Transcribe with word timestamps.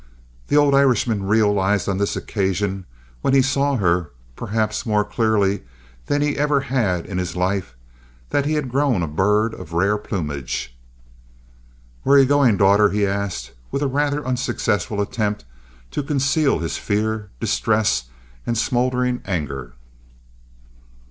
The 0.47 0.57
old 0.57 0.73
Irishman 0.73 1.27
realized 1.27 1.87
on 1.87 1.99
this 1.99 2.15
occasion, 2.15 2.85
when 3.21 3.35
he 3.35 3.43
saw 3.43 3.75
her, 3.75 4.09
perhaps 4.35 4.83
more 4.83 5.05
clearly 5.05 5.61
than 6.07 6.23
he 6.23 6.37
ever 6.39 6.61
had 6.61 7.05
in 7.05 7.19
his 7.19 7.35
life, 7.35 7.75
that 8.31 8.47
he 8.47 8.53
had 8.55 8.67
grown 8.71 9.03
a 9.03 9.07
bird 9.07 9.53
of 9.53 9.73
rare 9.73 9.99
plumage. 9.99 10.75
"Where 12.01 12.17
are 12.17 12.21
you 12.21 12.25
going, 12.25 12.57
daughter?" 12.57 12.89
he 12.89 13.05
asked, 13.05 13.51
with 13.69 13.83
a 13.83 13.87
rather 13.87 14.25
unsuccessful 14.25 15.01
attempt 15.01 15.45
to 15.91 16.01
conceal 16.01 16.57
his 16.57 16.77
fear, 16.79 17.29
distress, 17.39 18.05
and 18.47 18.57
smoldering 18.57 19.21
anger. 19.25 19.73